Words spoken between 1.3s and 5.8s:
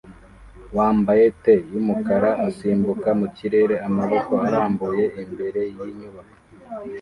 tee yumukara usimbuka mu kirere amaboko arambuye imbere